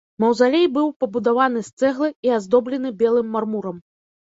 [0.21, 3.77] Маўзалей быў пабудаваны з цэглы і аздоблены белым мармурам.